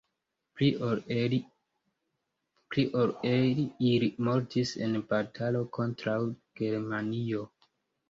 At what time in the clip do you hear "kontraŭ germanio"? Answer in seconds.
5.81-7.51